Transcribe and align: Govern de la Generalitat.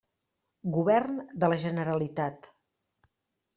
Govern 0.77 1.19
de 1.45 1.51
la 1.53 1.61
Generalitat. 1.65 2.51